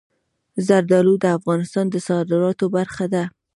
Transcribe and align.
زردالو 0.67 1.13
د 1.23 1.25
افغانستان 1.37 1.85
د 1.91 1.95
صادراتو 2.07 2.65
برخه 2.75 3.05
ده. 3.13 3.23